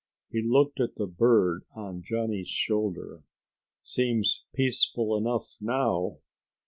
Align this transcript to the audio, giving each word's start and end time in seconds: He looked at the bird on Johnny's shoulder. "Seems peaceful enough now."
He 0.31 0.41
looked 0.41 0.79
at 0.79 0.95
the 0.95 1.05
bird 1.05 1.61
on 1.75 2.01
Johnny's 2.01 2.47
shoulder. 2.49 3.21
"Seems 3.83 4.45
peaceful 4.51 5.15
enough 5.15 5.57
now." 5.61 6.17